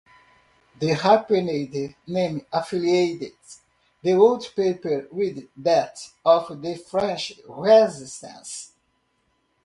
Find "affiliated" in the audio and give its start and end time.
2.51-3.33